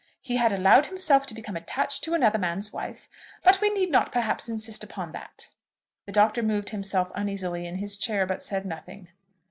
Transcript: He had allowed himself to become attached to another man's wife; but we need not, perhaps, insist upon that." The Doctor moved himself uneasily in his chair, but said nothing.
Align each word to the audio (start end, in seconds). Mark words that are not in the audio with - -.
He 0.19 0.37
had 0.37 0.51
allowed 0.51 0.87
himself 0.87 1.27
to 1.27 1.35
become 1.35 1.55
attached 1.55 2.03
to 2.05 2.15
another 2.15 2.39
man's 2.39 2.73
wife; 2.73 3.07
but 3.43 3.61
we 3.61 3.69
need 3.69 3.91
not, 3.91 4.11
perhaps, 4.11 4.49
insist 4.49 4.83
upon 4.83 5.11
that." 5.11 5.49
The 6.07 6.11
Doctor 6.11 6.41
moved 6.41 6.71
himself 6.71 7.11
uneasily 7.13 7.67
in 7.67 7.75
his 7.75 7.97
chair, 7.97 8.25
but 8.25 8.41
said 8.41 8.65
nothing. 8.65 9.09